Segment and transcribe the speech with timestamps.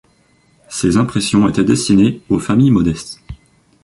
[0.67, 3.21] Ces impressions étaient destinées aux familles modestes.